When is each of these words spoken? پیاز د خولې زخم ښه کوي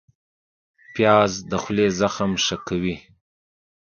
پیاز 0.93 1.31
د 1.49 1.51
خولې 1.61 1.87
زخم 1.99 2.31
ښه 2.45 2.57
کوي 2.67 2.95